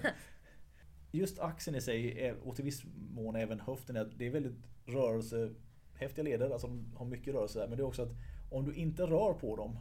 [1.12, 6.22] Just axeln i sig, är, och till viss mån även höften, det är väldigt rörelsehäftiga
[6.24, 6.50] leder.
[6.50, 7.68] Alltså de har mycket rörelse där.
[7.68, 8.12] Men det är också att
[8.50, 9.78] om du inte rör på dem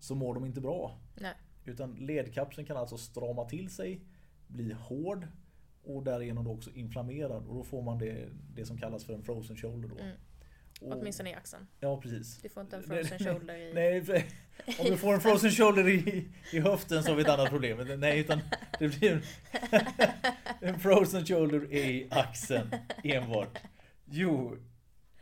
[0.00, 1.00] så mår de inte bra.
[1.20, 1.34] Nej.
[1.64, 4.00] Utan ledkapseln kan alltså strama till sig,
[4.46, 5.26] bli hård
[5.88, 7.46] och därigenom då också inflammerad.
[7.46, 9.88] Och då får man det, det som kallas för en frozen shoulder.
[9.88, 9.98] Då.
[9.98, 10.16] Mm.
[10.80, 11.66] Och- Åtminstone i axeln.
[11.80, 12.38] Ja precis.
[12.42, 13.72] Du får inte en frozen shoulder i...
[13.74, 14.24] Nej,
[14.78, 18.00] om du får en frozen shoulder i, i höften så har vi ett annat problem.
[18.00, 18.40] Nej, utan
[18.78, 19.22] det blir en,
[20.60, 22.70] en frozen shoulder i axeln
[23.04, 23.58] enbart.
[24.04, 24.56] Jo,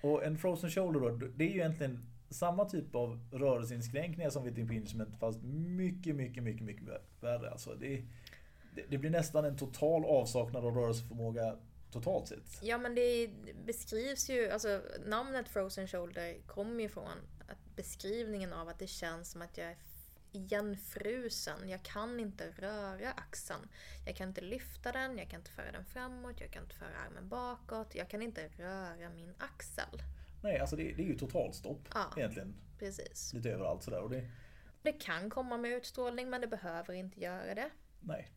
[0.00, 4.58] och en frozen shoulder då, det är ju egentligen samma typ av rörelseinskränkningar som vid
[4.58, 6.84] impingement fast mycket, mycket, mycket, mycket
[7.20, 7.50] värre.
[7.50, 8.02] Alltså det, det,
[8.88, 11.56] det blir nästan en total avsaknad av rörelseförmåga
[11.90, 12.58] totalt sett.
[12.62, 13.30] Ja men det
[13.66, 17.08] beskrivs ju, alltså namnet frozen shoulder kommer ju från
[17.48, 19.76] att beskrivningen av att det känns som att jag är
[20.32, 21.68] igenfrusen.
[21.68, 23.68] Jag kan inte röra axeln.
[24.06, 26.98] Jag kan inte lyfta den, jag kan inte föra den framåt, jag kan inte föra
[27.06, 27.94] armen bakåt.
[27.94, 30.02] Jag kan inte röra min axel.
[30.42, 32.12] Nej, alltså det, det är ju totalstopp Ja.
[32.16, 32.54] egentligen.
[32.78, 33.32] Precis.
[33.34, 34.00] Lite överallt sådär.
[34.00, 34.28] Och det,
[34.82, 37.70] Det kan komma med utstrålning men det behöver inte göra det.
[38.00, 38.28] nej.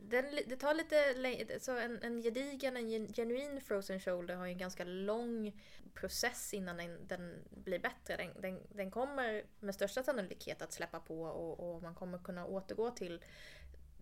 [0.00, 4.46] Den, det tar lite längre, så en, en gedigen, en gen- genuin frozen shoulder har
[4.46, 5.60] ju en ganska lång
[5.94, 8.16] process innan den, den blir bättre.
[8.16, 12.46] Den, den, den kommer med största sannolikhet att släppa på och, och man kommer kunna
[12.46, 13.24] återgå till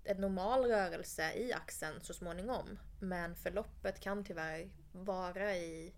[0.04, 2.78] en normal rörelse i axeln så småningom.
[3.00, 5.92] Men förloppet kan tyvärr vara i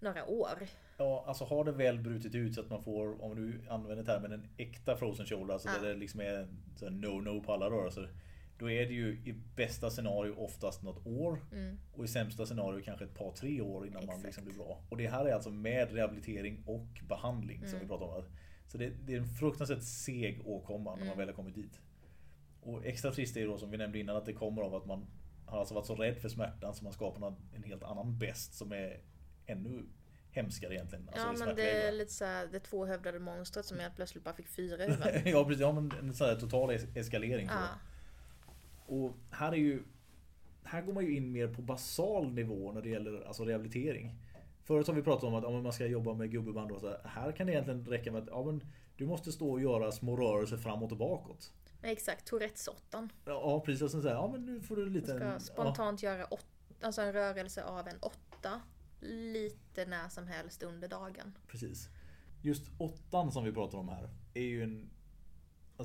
[0.00, 0.66] några år.
[0.96, 4.32] Ja, alltså har det väl brutit ut så att man får, om du använder termen
[4.32, 5.82] en äkta frozen shoulder, alltså Ja.
[5.82, 6.48] där det liksom är
[6.80, 8.08] no-no på alla rörelser.
[8.62, 11.78] Då är det ju i bästa scenario oftast något år Mm.
[11.94, 14.24] och i sämsta scenario kanske ett par tre år innan man Exakt.
[14.26, 14.82] liksom blir bra.
[14.88, 17.80] Och det här är alltså med rehabilitering och behandling som Mm.
[17.80, 18.24] vi pratar om.
[18.68, 21.18] Så det, det är en fruktansvärt seg åkomma när man Mm.
[21.18, 21.80] väl har kommit dit.
[22.62, 25.06] Och extra trist är då som vi nämnde innan att det kommer av att man
[25.46, 28.72] har alltså varit så rädd för smärtan så man skapar en- helt annan bäst som
[28.72, 29.00] är
[29.46, 29.82] ännu
[30.30, 31.08] hemskare egentligen.
[31.08, 34.48] Alltså Ja men det är lite såhär det tvåhövdade monstret som helt plötsligt bara fick
[34.48, 35.22] fyra huvuden.
[35.24, 37.46] ja precis, ja, men en sån här total es- eskalering.
[37.46, 37.68] Ja.
[38.92, 39.82] Och här är ju
[40.64, 44.14] Här går man ju in mer på basal nivå när det gäller alltså rehabilitering.
[44.62, 47.00] Förut har vi pratat om att ja, man ska jobba med gubbeband och så här.
[47.04, 48.64] Här kan det egentligen räcka med att ja, men
[48.96, 51.52] du måste stå och göra små rörelser framåt och bakåt.
[51.82, 53.12] Exakt, Tourettes-åttan.
[53.24, 55.14] Ja precis, och sen säger ja men nu får du lite...
[55.14, 56.46] Ska ja, spontant göra åt,
[56.80, 58.60] alltså en rörelse av en åtta
[59.00, 61.38] lite när som helst under dagen.
[61.48, 61.88] precis.
[62.42, 64.90] Just åttan som vi pratar om här är ju en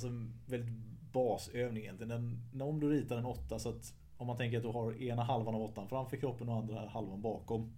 [0.05, 0.73] alltså, väldigt
[1.11, 2.09] basövning egentligen.
[2.53, 5.23] Den, om du ritar en åtta så att om man tänker att du har ena
[5.23, 7.73] halvan av åttan framför kroppen och andra halvan bakom.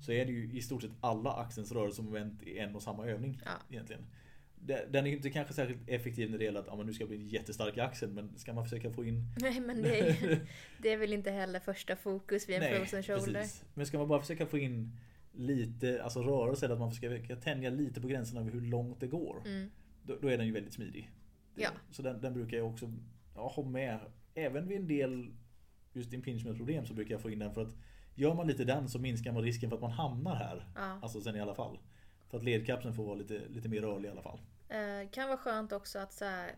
[0.00, 3.40] Så är det ju i stort sett alla axelns rörelsemoment i en och samma övning.
[3.44, 3.50] Ja.
[3.70, 4.06] Egentligen.
[4.90, 7.06] Den är ju inte kanske särskilt effektiv när det gäller att ja, men nu ska
[7.06, 8.14] bli jättestark i axeln.
[8.14, 9.24] Men ska man försöka få in...
[9.40, 10.40] Nej men det är,
[10.82, 13.40] det är väl inte heller första fokus vid en frozen shoulder.
[13.40, 13.64] precis.
[13.74, 14.98] Men ska man bara försöka få in
[15.32, 19.06] lite alltså rörelse, eller att man försöker tänja lite på gränserna över hur långt det
[19.06, 19.42] går.
[19.46, 19.70] Mm.
[20.08, 21.10] Då, då är den ju väldigt smidig.
[21.54, 21.70] Ja.
[21.90, 22.92] Så den, den brukar jag också
[23.34, 24.00] ja, ha med.
[24.34, 25.34] Även vid en del
[25.92, 27.76] just impingement-problem så brukar jag få in den för att
[28.14, 30.68] gör man lite den så minskar man risken för att man hamnar här.
[30.74, 30.98] Ja.
[31.02, 31.78] Alltså sen i alla fall.
[32.30, 34.40] För att ledkapseln får vara lite, lite mer rörlig i alla fall.
[34.68, 36.56] Eh, kan vara skönt också att så här,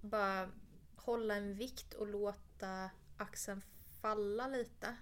[0.00, 0.48] bara
[0.96, 3.62] hålla en vikt och låta axeln
[4.00, 4.96] falla lite.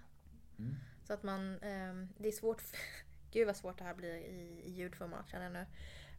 [0.59, 0.75] Mm.
[1.03, 2.61] Så att man, ehm, det är svårt,
[3.31, 5.65] gud vad svårt det här blir i, i ljudformat känner jag nu.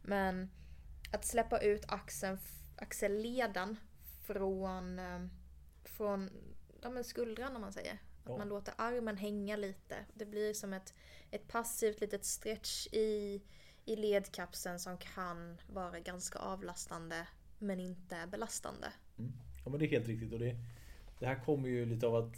[0.03, 0.49] Men
[1.11, 2.37] att släppa ut axeln,
[2.77, 3.77] axelleden
[4.21, 5.29] från, ehm,
[5.83, 6.29] från
[6.81, 7.93] ja, skuldran om man säger.
[7.93, 8.37] Att Ja.
[8.37, 9.95] man låter armen hänga lite.
[10.13, 10.93] Det blir som ett,
[11.31, 13.41] ett passivt litet stretch i,
[13.85, 17.27] i ledkapseln som kan vara ganska avlastande
[17.59, 18.87] men inte belastande.
[19.17, 19.31] Mm.
[19.65, 20.33] Ja men det är helt riktigt.
[20.33, 20.55] Och det,
[21.19, 22.33] det här kommer ju lite av att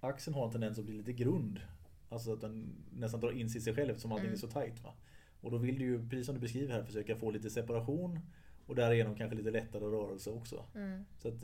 [0.00, 1.60] axeln har en tendens att bli lite grund.
[2.08, 4.34] Alltså att den nästan drar in sig i sig själv eftersom allting Mm.
[4.34, 4.80] är så tajt.
[4.80, 4.94] Va?
[5.42, 8.20] Och då vill du ju, precis som du beskriver här, försöka få lite separation.
[8.66, 10.64] Och därigenom kanske lite lättare rörelse också.
[10.74, 11.04] Mm.
[11.18, 11.34] Så att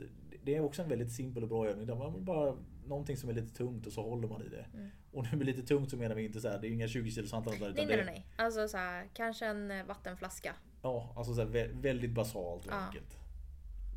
[0.43, 1.87] det är också en väldigt simpel och bra övning.
[1.87, 4.65] Där man bara någonting som är lite tungt och så håller man i det.
[4.73, 4.89] Mm.
[5.11, 7.11] Och nu med lite tungt så menar vi inte så här, det är inga 20
[7.11, 7.53] kilos hantlar.
[7.59, 8.25] Nej, nej, nej, nej.
[8.35, 10.55] Alltså så här, kanske en eh, vattenflaska.
[10.81, 12.75] Ja, alltså så här, vä- väldigt basalt och Ja.
[12.75, 13.17] enkelt.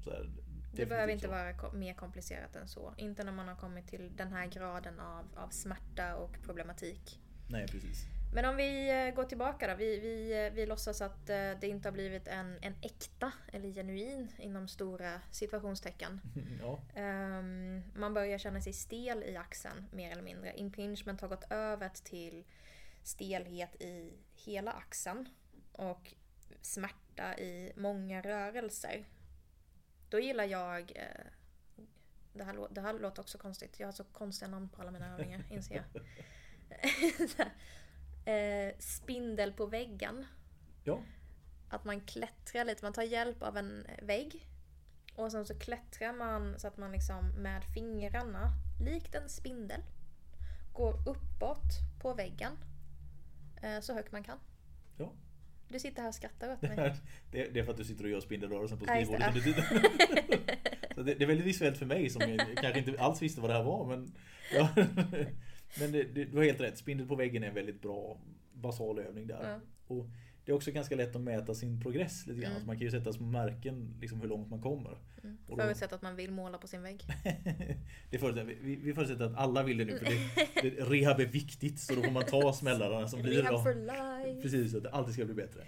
[0.07, 0.31] Här,
[0.75, 1.31] Det behöver inte så.
[1.31, 2.95] vara mer komplicerat än så.
[2.97, 7.21] Inte när man har kommit till den här graden av, av smärta och problematik.
[7.49, 8.07] Nej, precis.
[8.35, 9.75] Men om vi eh, går tillbaka då.
[9.75, 13.69] Vi, vi, eh, vi låtsas att eh, det inte har blivit en, en äkta eller
[13.69, 16.21] genuin inom stora situationstecken.
[16.63, 20.57] Ja, Ehm, man börjar känna sig stel i axeln mer eller mindre.
[20.57, 22.45] Impingement har gått över till
[23.03, 25.29] stelhet i hela axeln
[25.73, 26.15] och
[26.63, 29.05] smärta i många rörelser.
[30.09, 31.27] Då gillar jag eh,
[32.33, 33.81] det här, det här låter också konstigt.
[33.81, 36.03] Jag har så konstiga namn på alla mina övningar, inser jag.
[38.25, 40.27] eh, spindel på väggen.
[40.85, 41.03] ja,
[41.69, 44.49] Att man klättrar lite, man tar hjälp av en vägg.
[45.17, 49.81] Och sen så klättrar man så att man liksom med fingrarna, likt en spindel,
[50.73, 51.69] går uppåt
[52.01, 52.53] på väggen.
[53.63, 54.39] eh, Så högt man kan.
[54.97, 55.13] ja.
[55.69, 56.77] Du sitter här och skrattar åt Det, mig.
[56.79, 56.97] här,
[57.31, 59.65] det, det är för att du sitter och gör spindelrörelsen på skrivbordet under tiden.
[60.97, 62.21] Det, det är väldigt visuellt för mig som
[62.57, 63.87] kanske inte alls visste vad det här var.
[63.87, 64.15] Men,
[64.55, 64.69] ja.
[65.81, 68.21] men det, det, du har helt rätt, spindel på väggen är en väldigt bra
[68.53, 69.51] basal övning där.
[69.51, 69.61] Ja.
[69.87, 70.07] Och
[70.45, 72.51] det är också ganska lätt att mäta sin progress lite grann.
[72.51, 72.61] Mm.
[72.61, 74.99] Så man kan ju sätta små märken liksom hur långt man kommer.
[75.23, 75.39] Mm.
[75.47, 77.03] Då- Förutsatt att man vill måla på sin vägg.
[78.11, 81.27] det förutsätter, vi, vi förutsätter att alla vill det nu för det, det, rehab är
[81.27, 84.43] viktigt så då får man ta smällarna som blir Rehab for life.
[84.43, 85.65] Precis, att det alltid ska bli bättre.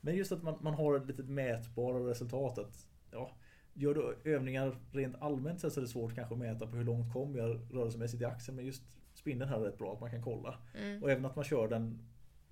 [0.00, 2.58] Men just att man, man har ett litet mätbara resultat.
[2.58, 3.36] Att, ja,
[3.74, 7.12] gör du övningar rent allmänt så är det svårt kanske att mäta på hur långt
[7.12, 8.56] kom jag rörelsemässigt i axeln.
[8.56, 8.82] Men just
[9.22, 10.58] spindeln här är rätt bra att man kan kolla.
[10.74, 11.02] Mm.
[11.02, 11.98] Och även att man kör den,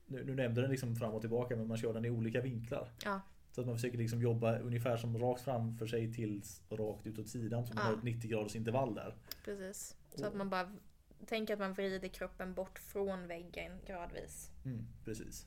[0.07, 2.89] nu, nu nämnde den liksom fram och tillbaka, men man kör den i olika vinklar.
[3.05, 3.21] Ja.
[3.53, 7.67] Så att man försöker liksom jobba ungefär som rakt framför sig tills rakt utåt sidan.
[7.67, 7.91] Så man Ja.
[7.91, 9.15] har ett 90 graders intervall där.
[9.45, 9.97] Precis.
[10.15, 10.73] Så Och- att man bara
[11.27, 14.51] tänker att man vrider kroppen bort från väggen gradvis.
[14.65, 15.47] Mm, precis.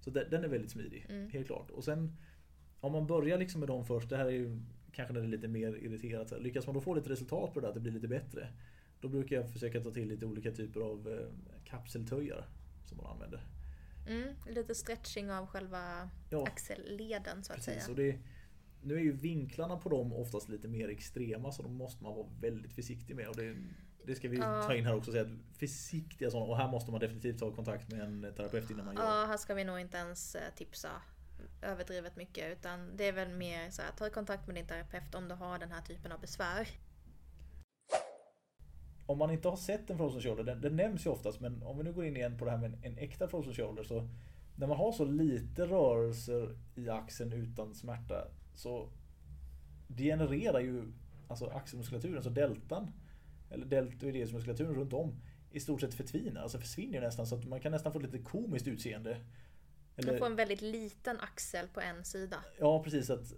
[0.00, 1.30] Så den, är väldigt smidig, Mm.
[1.30, 1.70] helt klart.
[1.70, 2.16] Och sen
[2.80, 4.60] om man börjar liksom med dem först, det här är ju
[4.92, 6.32] kanske när det är lite mer irriterat.
[6.42, 8.48] Lyckas man då få lite resultat på det, att det blir lite bättre.
[9.00, 12.48] Då brukar jag försöka ta till lite olika typer av eh, kapseltöjar
[12.86, 13.46] som man använder.
[14.08, 14.34] Mm.
[14.48, 17.74] Lite stretching av själva Ja, axelleden så att precis.
[17.74, 17.90] säga.
[17.90, 18.18] Och det,
[18.82, 22.26] nu är ju vinklarna på dem oftast lite mer extrema så de måste man vara
[22.40, 23.28] väldigt försiktig med.
[23.28, 23.56] Och det,
[24.06, 24.62] det ska vi Ja.
[24.62, 25.12] ta in här också.
[25.12, 26.46] Säga att försiktiga sådana.
[26.50, 29.02] Och här måste man definitivt ta kontakt med en terapeut innan man gör.
[29.04, 30.90] Ja, här ska vi nog inte ens eh, tipsa
[31.62, 35.28] överdrivet mycket utan det är väl mer så här, ta kontakt med din terapeut om
[35.28, 36.68] du har den här typen av besvär.
[39.08, 41.78] Om man inte har sett en frozen shoulder, den, den nämns ju oftast, men om
[41.78, 44.08] vi nu går in igen på det här med en, en äkta frozen shoulder så
[44.56, 48.88] när man har så lite rörelser i axeln utan smärta så
[49.86, 50.92] degenererar ju
[51.28, 52.90] alltså axelmuskulaturen, så deltan
[53.50, 57.72] eller deltoideusmuskulaturen runt om i stort sett förtvinar, alltså försvinner nästan så att man kan
[57.72, 59.20] nästan få lite komiskt utseende.
[60.06, 62.36] Man får en väldigt liten axel på en sida.
[62.58, 63.32] Ja precis, att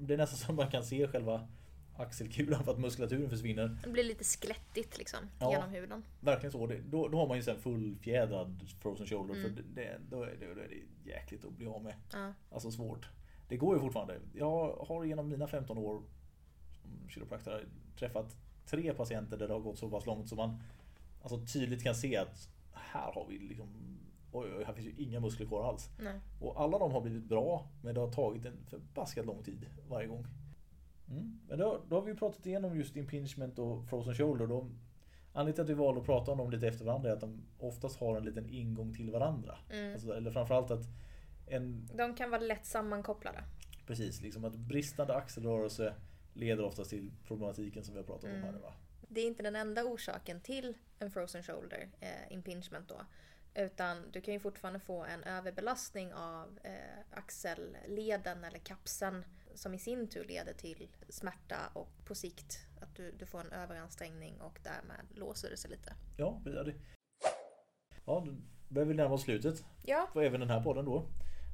[0.00, 1.48] det är nästan så att man kan se själva
[1.96, 3.78] axelkulan för att muskulaturen försvinner.
[3.84, 5.52] Det blir lite skelettigt liksom Ja.
[5.52, 6.02] genom huden.
[6.20, 6.66] Verkligen så.
[6.66, 9.34] Då, då har man ju sen fullfjädrad frozen shoulder.
[9.34, 9.54] Mm.
[9.56, 11.94] För det, då, är det, då är det jäkligt att bli av med.
[12.12, 12.32] Ja.
[12.50, 13.08] Alltså svårt.
[13.48, 14.18] Det går ju fortfarande.
[14.34, 16.02] Jag har genom mina 15 år
[16.82, 20.62] som kiropraktor träffat tre patienter där det har gått så pass långt så man
[21.22, 23.68] alltså tydligt kan se att här har vi liksom
[24.32, 25.90] Oj, oj, här finns ju inga muskler kvar alls.
[25.98, 26.20] Nej.
[26.40, 30.06] Och alla de har blivit bra, men det har tagit en förbaskat lång tid varje
[30.06, 30.26] gång.
[31.10, 31.40] Mm.
[31.48, 34.46] Men då, då har vi ju pratat igenom just impingement och frozen shoulder.
[34.46, 34.78] De,
[35.32, 37.42] anledningen till att vi valde att prata om dem lite efter varandra är att de
[37.58, 39.58] oftast har en liten ingång till varandra.
[39.70, 39.92] Mm.
[39.92, 40.86] Alltså, eller framförallt att
[41.46, 43.44] en, De kan vara lätt sammankopplade.
[43.86, 45.94] precis, liksom att bristande axelrörelse
[46.32, 48.42] leder oftast till problematiken som vi har pratat om Mm.
[48.42, 48.72] här nu va?
[49.08, 53.00] Det är inte den enda orsaken till en frozen shoulder eh, impingement då.
[53.54, 56.72] Utan du kan ju fortfarande få en överbelastning av eh,
[57.10, 63.12] axelleden eller kapseln som i sin tur leder till smärta och på sikt att du,
[63.18, 65.94] du får en överansträngning och därmed låser det sig lite.
[66.16, 66.74] Ja, vi- ja, det,
[68.04, 68.34] ja då
[68.68, 69.64] börjar vi närma oss slutet.
[69.82, 71.06] Ja, på även den här podden då.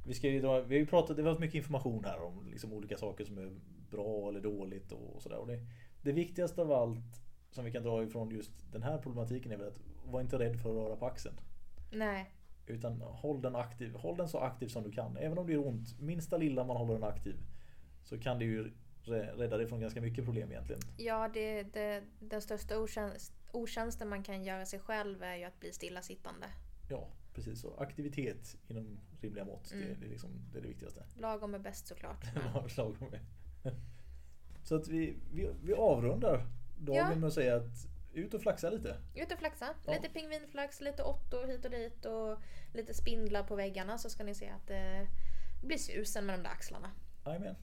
[0.06, 2.96] Vi, ska ju vi har ju pratat, det var mycket information här om liksom olika
[2.98, 5.46] saker som är bra eller dåligt och sådär.
[5.46, 5.60] Det,
[6.02, 9.68] det viktigaste av allt som vi kan dra ifrån just den här problematiken är väl
[9.68, 11.36] att var inte rädd för att röra på axeln.
[11.92, 12.32] nej.
[12.68, 15.16] Utan håll den, aktiv, håll den så aktiv som du kan.
[15.16, 17.36] Även om det gör ont, minsta lilla man håller den aktiv
[18.08, 18.70] så kan det ju
[19.04, 20.82] rä- rädda dig från ganska mycket problem egentligen.
[20.96, 25.60] Ja, det, det, den största otjänst, otjänsten man kan göra sig själv är ju att
[25.60, 26.46] bli stillasittande.
[26.90, 27.76] Ja, precis så.
[27.76, 30.00] Aktivitet inom rimliga mått, det, Mm.
[30.00, 31.04] det, är liksom, det är det viktigaste.
[31.18, 32.24] Lagom är bäst såklart.
[32.76, 33.20] Lagom med.
[34.62, 36.46] Så att vi, vi, vi avrundar
[36.78, 37.14] dagen Ja.
[37.14, 38.96] med att säga att ut och flaxa lite.
[39.14, 39.74] Ut och flaxa.
[39.86, 39.92] Ja.
[39.92, 42.38] Lite pingvinflax, lite åttor hit och dit och
[42.74, 45.08] lite spindlar på väggarna så ska ni se att det
[45.64, 46.90] blir susen med de där axlarna.
[47.26, 47.54] Jajamän.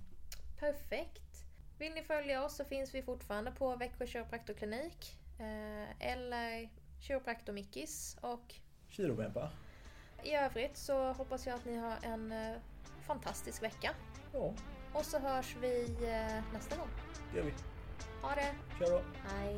[0.63, 1.45] Perfekt.
[1.79, 5.19] Vill ni följa oss så finns vi fortfarande på Växjö kiropraktorklinik.
[5.39, 8.17] Eh, eller Kiropraktor Mickis.
[8.21, 8.55] Och
[8.89, 9.49] Kirobempa.
[10.23, 12.55] i övrigt så hoppas jag att ni har en eh,
[13.07, 13.91] fantastisk vecka.
[14.33, 14.53] Ja,
[14.93, 16.89] Och så hörs vi eh, nästa gång.
[17.31, 17.53] det gör vi.
[18.21, 18.55] Ha det!
[18.79, 19.01] Kör då.
[19.29, 19.57] Hej!